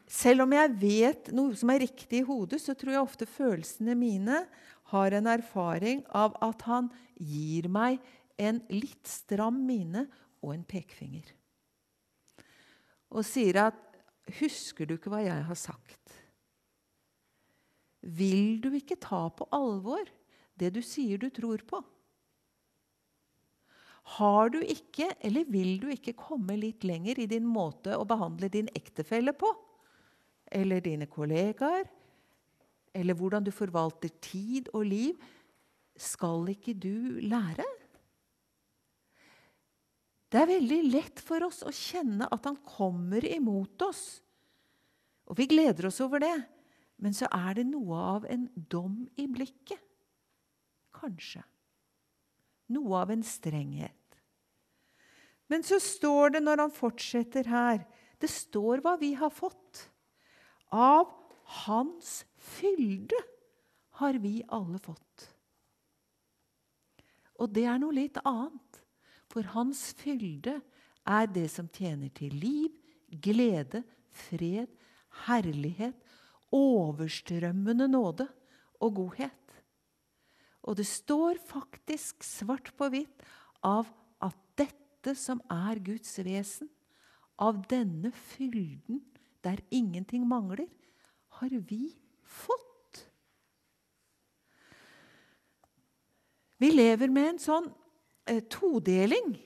[0.06, 3.96] Selv om jeg vet noe som er riktig i hodet, så tror jeg ofte følelsene
[3.98, 4.44] mine
[4.92, 7.98] har en erfaring av at han gir meg
[8.38, 10.04] en litt stram mine
[10.44, 11.26] og en pekefinger.
[13.10, 13.82] Og sier at
[14.26, 16.14] 'Husker du ikke hva jeg har sagt?'
[18.02, 20.06] Vil du ikke ta på alvor
[20.58, 21.82] det du sier du tror på?
[24.16, 28.48] Har du ikke, eller vil du ikke komme litt lenger i din måte å behandle
[28.48, 29.50] din ektefelle på?
[30.50, 31.86] Eller dine kollegaer?
[32.96, 35.16] eller hvordan du forvalter tid og liv,
[35.96, 37.64] skal ikke du lære?
[40.32, 44.04] Det er veldig lett for oss å kjenne at han kommer imot oss.
[45.30, 46.36] Og vi gleder oss over det.
[47.00, 49.80] Men så er det noe av en dom i blikket.
[50.96, 51.42] Kanskje.
[52.72, 53.92] Noe av en strenghet.
[55.52, 57.84] Men så står det når han fortsetter her
[58.18, 59.84] Det står hva vi har fått.
[60.74, 61.10] Av
[61.66, 63.18] hans fylde
[64.00, 65.28] har vi alle fått.
[67.40, 68.80] Og det er noe litt annet.
[69.30, 70.58] For hans fylde
[71.06, 72.72] er det som tjener til liv,
[73.10, 74.70] glede, fred,
[75.26, 75.96] herlighet,
[76.54, 78.26] overstrømmende nåde
[78.80, 79.42] og godhet.
[80.66, 83.26] Og det står faktisk svart på hvitt
[83.66, 83.90] av
[84.24, 86.70] at dette som er Guds vesen,
[87.36, 89.02] av denne fylden
[89.46, 90.66] der ingenting mangler,
[91.38, 93.02] har vi fått.
[96.58, 97.68] Vi lever med en sånn
[98.26, 99.36] eh, todeling.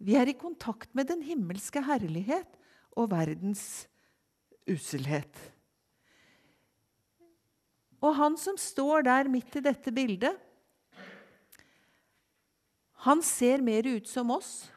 [0.00, 2.58] Vi er i kontakt med den himmelske herlighet
[2.98, 3.86] og verdens
[4.68, 5.30] uselhet.
[8.00, 10.34] Og han som står der midt i dette bildet,
[13.04, 14.68] han ser mer ut som oss.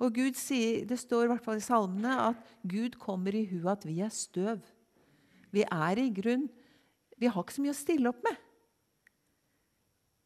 [0.00, 3.72] Og Gud sier, Det står i hvert fall i salmene at Gud kommer i huet
[3.72, 4.60] at vi er støv.
[5.52, 6.48] Vi er i grunn
[7.20, 8.36] Vi har ikke så mye å stille opp med.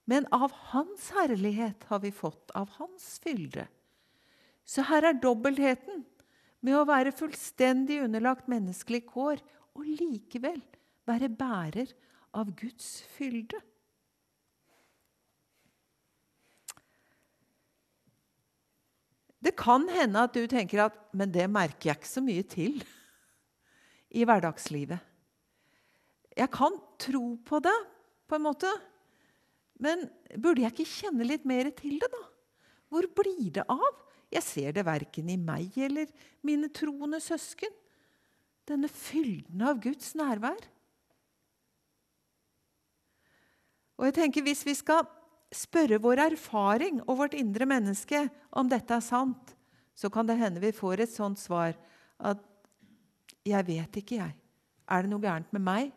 [0.07, 3.65] Men av Hans herlighet har vi fått, av Hans fylde.
[4.65, 6.05] Så her er dobbeltheten
[6.65, 9.43] med å være fullstendig underlagt menneskelig kår
[9.75, 10.61] og likevel
[11.09, 11.91] være bærer
[12.37, 13.59] av Guds fylde.
[19.45, 22.79] Det kan hende at du tenker at men det merker jeg ikke så mye til
[24.15, 25.03] i hverdagslivet.
[26.35, 27.75] Jeg kan tro på det,
[28.27, 28.71] på en måte.
[29.85, 30.07] Men
[30.41, 32.23] burde jeg ikke kjenne litt mer til det, da?
[32.91, 34.01] Hvor blir det av?
[34.35, 36.11] Jeg ser det verken i meg eller
[36.47, 37.71] mine troende søsken.
[38.67, 40.63] Denne fylden av Guds nærvær.
[43.99, 45.05] Og jeg tenker Hvis vi skal
[45.55, 48.25] spørre vår erfaring og vårt indre menneske
[48.55, 49.55] om dette er sant,
[49.95, 51.77] så kan det hende vi får et sånt svar
[52.19, 52.41] at
[53.45, 54.35] 'Jeg vet ikke, jeg.
[54.89, 55.93] Er det noe gærent med meg?'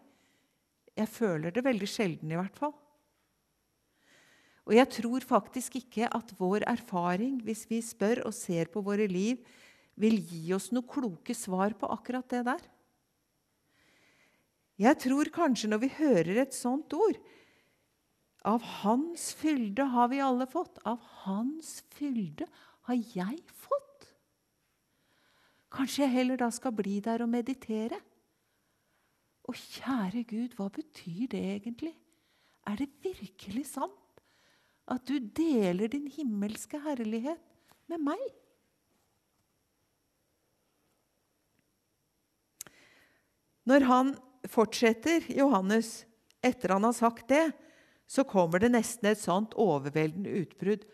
[0.98, 2.74] Jeg føler det veldig sjelden, i hvert fall.
[4.66, 9.08] Og jeg tror faktisk ikke at vår erfaring, hvis vi spør og ser på våre
[9.08, 9.38] liv,
[9.96, 12.64] vil gi oss noen kloke svar på akkurat det der.
[14.78, 17.18] Jeg tror kanskje når vi hører et sånt ord
[18.48, 20.80] Av Hans fylde har vi alle fått.
[20.88, 22.48] Av Hans fylde
[22.88, 24.08] har jeg fått.
[25.74, 28.00] Kanskje jeg heller da skal bli der og meditere.
[29.48, 31.94] Og kjære Gud, hva betyr det egentlig?
[32.68, 34.24] Er det virkelig sant
[34.88, 37.44] at du deler din himmelske herlighet
[37.92, 38.26] med meg?
[43.68, 44.12] Når han
[44.48, 46.06] fortsetter, Johannes,
[46.40, 47.50] etter han har sagt det,
[48.08, 50.86] så kommer det nesten et sånt overveldende utbrudd.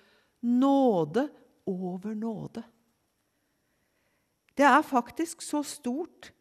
[0.41, 1.27] Nåde
[1.69, 2.63] over nåde.
[4.57, 6.31] Det er faktisk så stort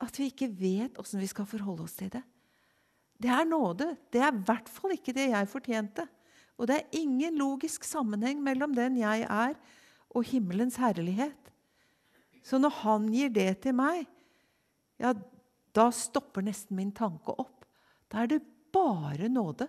[0.00, 2.22] at vi ikke vet åssen vi skal forholde oss til det.
[3.18, 3.96] Det er nåde.
[4.12, 6.06] Det er i hvert fall ikke det jeg fortjente.
[6.58, 9.56] Og det er ingen logisk sammenheng mellom den jeg er,
[10.08, 11.50] og himmelens herlighet.
[12.42, 14.06] Så når han gir det til meg,
[14.98, 15.12] ja,
[15.76, 17.66] da stopper nesten min tanke opp.
[18.08, 18.40] Da er det
[18.74, 19.68] bare nåde.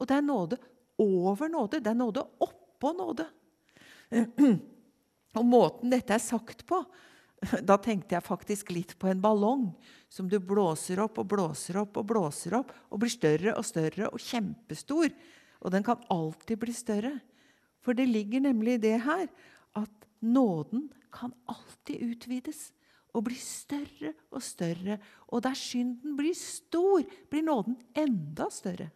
[0.00, 0.58] Og det er nåde
[1.00, 1.80] over nåde.
[1.80, 3.26] Det er nåde oppå nåde.
[5.34, 6.80] Og måten dette er sagt på,
[7.66, 9.66] da tenkte jeg faktisk litt på en ballong
[10.12, 14.08] som du blåser opp og blåser opp og blåser opp, og blir større og større
[14.10, 15.10] og kjempestor.
[15.64, 17.18] Og den kan alltid bli større.
[17.84, 19.26] For det ligger nemlig i det her
[19.76, 22.70] at nåden kan alltid utvides
[23.14, 24.98] og bli større og større.
[25.30, 28.88] Og der synden blir stor, blir nåden enda større.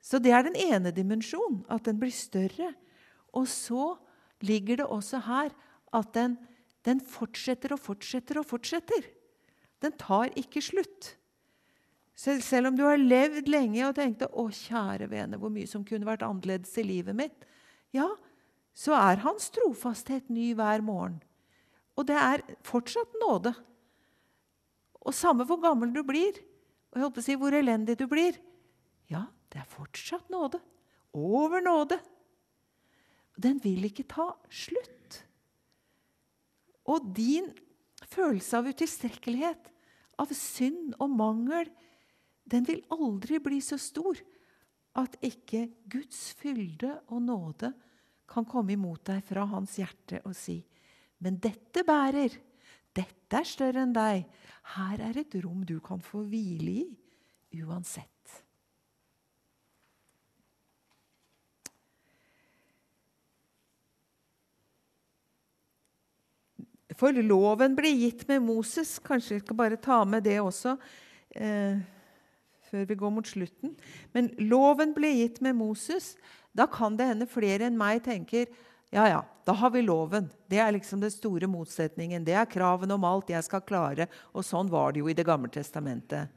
[0.00, 2.72] Så det er den ene dimensjonen, at den blir større.
[3.34, 3.96] Og så
[4.44, 5.54] ligger det også her
[5.94, 6.36] at den,
[6.86, 9.08] den fortsetter og fortsetter og fortsetter.
[9.82, 11.14] Den tar ikke slutt.
[12.18, 15.84] Selv, selv om du har levd lenge og tenkte 'Å, kjære vene, hvor mye som
[15.86, 17.46] kunne vært annerledes i livet mitt',
[17.94, 18.08] ja,
[18.74, 21.20] så er hans trofasthet ny hver morgen.
[21.98, 23.54] Og det er fortsatt nåde.
[25.02, 26.34] Og samme hvor gammel du blir,
[26.90, 28.38] og jeg håper å si hvor elendig du blir,
[29.10, 30.60] ja, det er fortsatt nåde.
[31.16, 31.98] Over nåde.
[33.38, 35.22] Den vil ikke ta slutt.
[36.88, 37.50] Og din
[38.08, 39.70] følelse av utilstrekkelighet,
[40.18, 41.68] av synd og mangel,
[42.48, 44.18] den vil aldri bli så stor
[44.98, 47.70] at ikke Guds fylde og nåde
[48.28, 50.58] kan komme imot deg fra hans hjerte og si
[51.18, 52.30] Men dette bærer.
[52.94, 54.22] Dette er større enn deg.
[54.76, 58.17] Her er et rom du kan få hvile i uansett.
[66.98, 68.96] For loven ble gitt med Moses.
[68.98, 70.74] Kanskje vi skal bare ta med det også
[71.38, 71.78] eh,
[72.68, 73.76] før vi går mot slutten.
[74.16, 76.16] Men loven ble gitt med Moses.
[76.50, 78.48] Da kan det hende flere enn meg tenker
[78.90, 80.30] ja, ja, da har vi loven.
[80.48, 82.24] Det er liksom den store motsetningen.
[82.24, 84.06] Det er kravene om alt jeg skal klare.
[84.32, 86.32] Og sånn var det jo i Det gamle testamentet.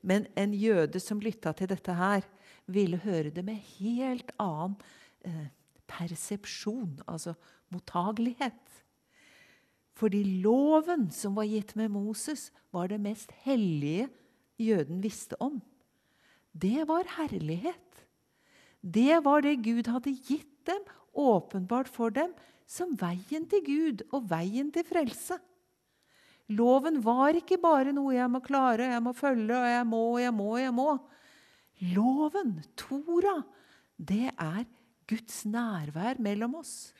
[0.00, 2.24] Men en jøde som lytta til dette her,
[2.66, 4.76] ville høre det med helt annen
[5.26, 5.50] eh,
[5.90, 7.34] persepsjon, altså
[7.74, 8.60] mottagelighet.
[9.98, 14.08] Fordi loven som var gitt med Moses, var det mest hellige
[14.60, 15.60] jøden visste om.
[16.52, 18.02] Det var herlighet.
[18.82, 20.82] Det var det Gud hadde gitt dem,
[21.12, 22.32] åpenbart for dem,
[22.66, 25.36] som veien til Gud og veien til frelse.
[26.52, 30.34] Loven var ikke bare noe jeg må klare, jeg må følge, og jeg må, jeg
[30.36, 30.88] må, jeg må.
[31.92, 33.38] Loven, Tora,
[33.96, 34.64] det er
[35.08, 36.92] Guds nærvær mellom oss.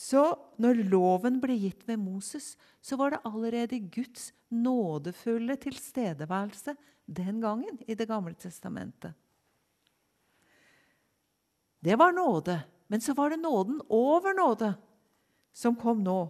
[0.00, 0.22] Så
[0.56, 6.72] når loven ble gitt ved Moses, så var det allerede Guds nådefulle tilstedeværelse
[7.04, 9.12] den gangen i Det gamle testamentet.
[11.80, 12.60] Det var nåde.
[12.88, 14.74] Men så var det nåden over nåde
[15.52, 16.20] som kom nå.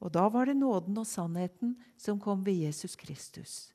[0.00, 3.72] Og da var det nåden og sannheten som kom ved Jesus Kristus.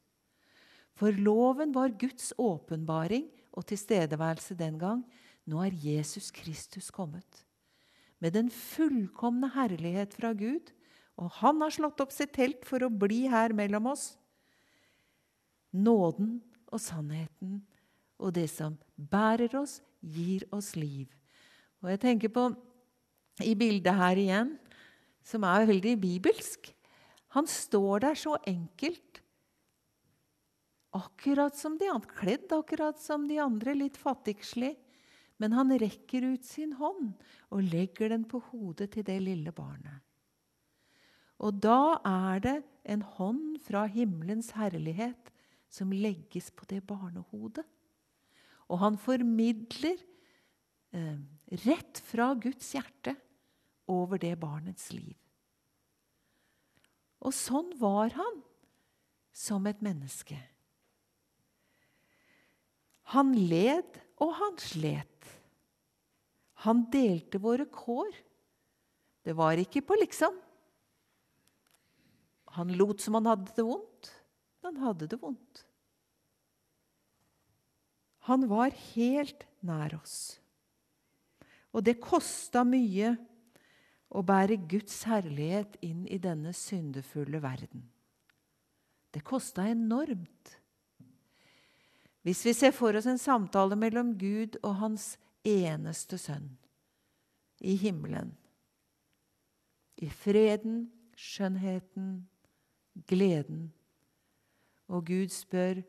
[0.95, 5.03] For loven var Guds åpenbaring og tilstedeværelse den gang.
[5.45, 7.44] Nå er Jesus Kristus kommet.
[8.25, 10.73] Med den fullkomne herlighet fra Gud.
[11.21, 14.15] Og han har slått opp sitt telt for å bli her mellom oss.
[15.75, 16.39] Nåden
[16.73, 17.61] og sannheten
[18.17, 21.09] og det som bærer oss, gir oss liv.
[21.83, 22.47] Og jeg tenker på
[23.43, 24.53] i bildet her igjen,
[25.25, 26.69] som er veldig bibelsk.
[27.35, 29.21] Han står der så enkelt,
[30.95, 34.77] akkurat som de andre, kledd akkurat som de andre, litt fattigslig.
[35.41, 37.13] Men han rekker ut sin hånd
[37.51, 39.99] og legger den på hodet til det lille barnet.
[41.43, 42.57] Og da er det
[42.87, 45.31] en hånd fra himmelens herlighet
[45.67, 47.65] som legges på det barnehodet.
[48.71, 49.99] Og han formidler
[50.95, 51.19] eh,
[51.65, 53.17] rett fra Guds hjerte
[53.91, 55.17] over det barnets liv.
[57.25, 58.41] Og sånn var han
[59.35, 60.37] som et menneske.
[63.13, 65.31] Han led, og han slet.
[66.65, 68.13] Han delte våre kår.
[69.25, 70.37] Det var ikke på liksom.
[72.55, 74.11] Han lot som han hadde det vondt.
[74.63, 75.65] Han hadde det vondt.
[78.29, 80.39] Han var helt nær oss.
[81.75, 83.11] Og det kosta mye
[84.15, 87.83] å bære Guds herlighet inn i denne syndefulle verden.
[89.11, 90.55] Det kosta enormt.
[92.25, 95.11] Hvis vi ser for oss en samtale mellom Gud og hans
[95.45, 96.47] eneste sønn
[97.61, 98.31] i himmelen,
[100.01, 102.25] i freden, skjønnheten,
[103.07, 103.69] gleden,
[104.89, 105.83] og Gud spør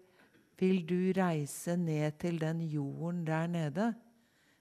[0.60, 3.94] vil du reise ned til den jorden der nede,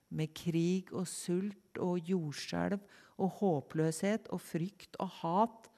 [0.10, 2.80] med krig og sult og jordskjelv
[3.18, 5.72] og håpløshet og frykt og hat?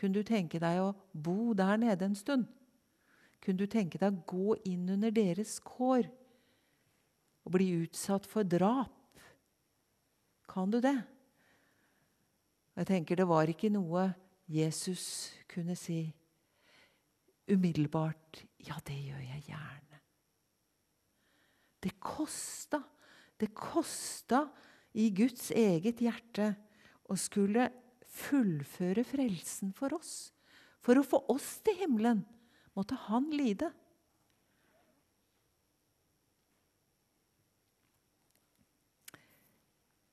[0.00, 2.48] Kunne du tenke deg å bo der nede en stund?
[3.46, 6.08] Kunne du tenke deg å gå inn under deres kår
[7.46, 8.90] og bli utsatt for drap?
[10.50, 10.96] Kan du det?
[12.74, 14.08] Jeg tenker det var ikke noe
[14.50, 16.00] Jesus kunne si
[17.46, 20.02] umiddelbart ja, det gjør jeg gjerne.
[21.86, 22.82] Det kosta.
[23.38, 24.48] Det kosta
[24.98, 26.50] i Guds eget hjerte
[27.06, 27.70] å skulle
[28.10, 30.32] fullføre frelsen for oss.
[30.82, 32.26] For å få oss til himmelen
[32.76, 33.70] måtte han lide.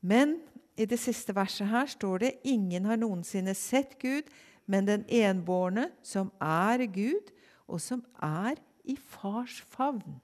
[0.03, 0.41] Men
[0.75, 4.27] i det siste verset her står det ingen har noensinne sett Gud,
[4.65, 7.31] men den enbårne, som er Gud,
[7.67, 10.19] og som er i fars favn.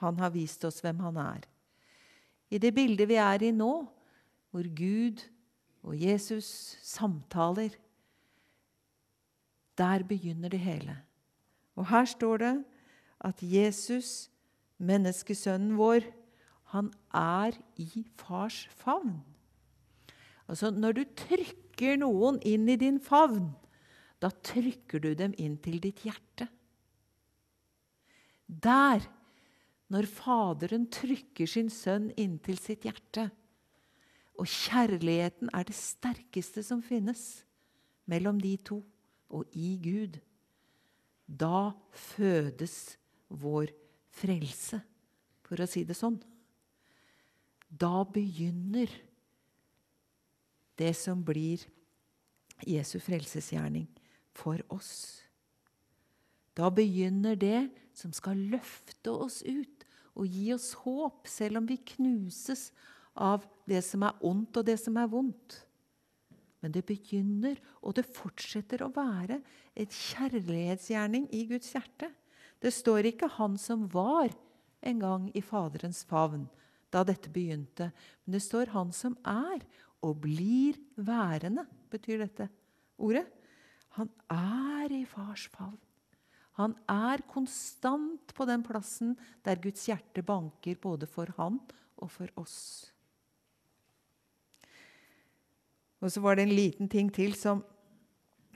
[0.00, 1.44] Han har vist oss hvem han er.
[2.50, 3.72] I det bildet vi er i nå,
[4.50, 5.22] hvor Gud
[5.86, 7.76] og Jesus samtaler,
[9.78, 10.96] der begynner det hele.
[11.78, 12.54] Og her står det
[13.20, 14.30] at Jesus,
[14.78, 16.06] menneskesønnen vår,
[16.72, 19.20] han er i fars favn.
[20.50, 23.52] Altså, når du trykker noen inn i din favn,
[24.20, 26.48] da trykker du dem inn til ditt hjerte.
[28.50, 29.04] Der,
[29.90, 33.28] når Faderen trykker sin sønn inntil sitt hjerte,
[34.40, 37.44] og kjærligheten er det sterkeste som finnes
[38.10, 38.80] mellom de to
[39.30, 40.18] og i Gud,
[41.30, 42.96] da fødes
[43.30, 43.70] vår
[44.10, 44.80] frelse,
[45.46, 46.18] for å si det sånn.
[47.70, 48.90] Da begynner
[50.80, 51.62] det som blir
[52.66, 53.86] Jesu frelsesgjerning
[54.36, 55.22] for oss.
[56.56, 59.86] Da begynner det som skal løfte oss ut
[60.18, 62.70] og gi oss håp, selv om vi knuses
[63.14, 65.60] av det som er ondt, og det som er vondt.
[66.60, 69.40] Men det begynner, og det fortsetter å være,
[69.74, 72.10] et kjærlighetsgjerning i Guds hjerte.
[72.60, 74.36] Det står ikke 'han som var'
[74.82, 76.48] en gang i Faderens favn
[76.90, 77.92] da dette begynte,
[78.24, 79.64] men det står 'han som er'
[80.02, 82.48] og blir værende, betyr dette
[82.98, 83.26] ordet.
[83.98, 85.78] Han er i fars favn.
[86.60, 91.60] Han er konstant på den plassen der Guds hjerte banker både for han
[91.96, 92.92] og for oss.
[96.00, 97.62] Og så var det en liten ting til som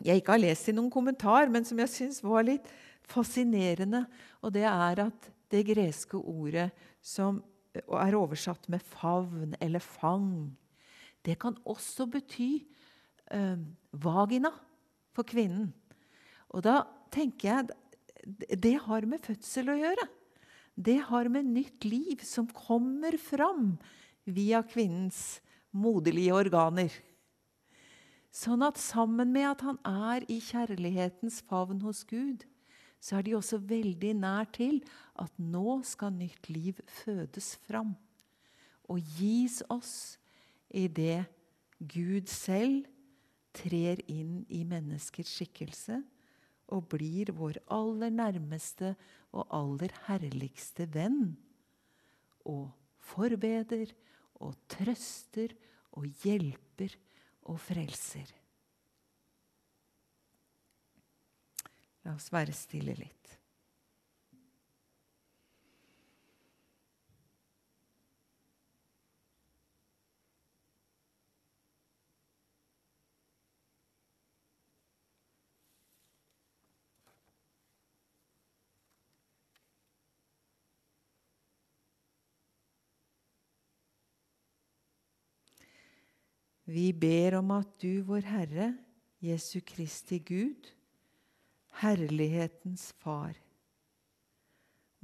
[0.05, 2.67] jeg ikke har lest i noen kommentar, men som jeg syns var litt
[3.07, 4.05] fascinerende.
[4.43, 6.71] Og det er at det greske ordet
[7.05, 7.43] som
[7.75, 10.55] er oversatt med favn eller fang,
[11.25, 12.51] det kan også bety
[13.33, 13.61] eh,
[13.93, 14.51] vagina
[15.15, 15.71] for kvinnen.
[16.53, 16.83] Og da
[17.15, 20.05] tenker jeg det har med fødsel å gjøre.
[20.75, 23.75] Det har med nytt liv som kommer fram
[24.25, 25.41] via kvinnens
[25.75, 26.93] moderlige organer.
[28.35, 32.43] Sånn at sammen med at han er i kjærlighetens favn hos Gud,
[32.99, 34.81] så er de også veldig nær til
[35.21, 37.95] at nå skal nytt liv fødes fram.
[38.85, 40.19] og gis oss
[40.69, 41.25] i det
[41.81, 42.85] Gud selv
[43.57, 46.01] trer inn i menneskers skikkelse
[46.75, 48.95] og blir vår aller nærmeste
[49.33, 51.37] og aller herligste venn.
[52.45, 53.93] Og forbeder
[54.43, 55.55] og trøster
[55.97, 56.97] og hjelper
[57.51, 58.31] og frelser.
[62.05, 63.39] La oss være stille litt.
[86.75, 88.73] Vi ber om at du, vår Herre,
[89.23, 90.73] Jesu Kristi Gud,
[91.79, 93.37] herlighetens Far,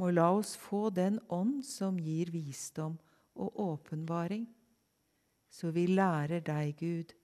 [0.01, 2.97] må la oss få den ånd som gir visdom
[3.39, 4.49] og åpenbaring,
[5.51, 7.15] så vi lærer deg, Gud,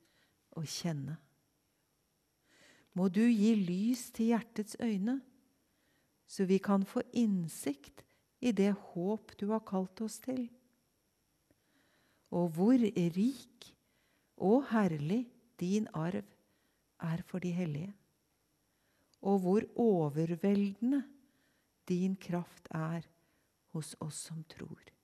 [0.54, 1.16] å kjenne.
[2.94, 5.18] Må du gi lys til hjertets øyne,
[6.26, 8.04] så vi kan få innsikt
[8.38, 10.44] i det håp du har kalt oss til.
[12.30, 13.72] Og hvor rik
[14.36, 15.26] og herlig
[15.60, 16.24] din arv
[17.00, 17.94] er for de hellige,
[19.20, 21.02] og hvor overveldende
[21.88, 23.06] din kraft er
[23.72, 24.95] hos oss som tror.